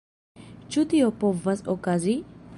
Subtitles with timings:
[0.75, 2.19] Ĉu tio povas okazi?